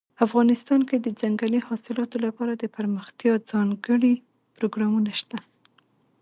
افغانستان 0.25 0.81
کې 0.89 0.97
د 0.99 1.07
ځنګلي 1.21 1.59
حاصلاتو 1.67 2.17
لپاره 2.25 2.51
دپرمختیا 2.63 3.33
ځانګړي 3.51 4.13
پروګرامونه 4.55 5.11
شته. 5.19 5.37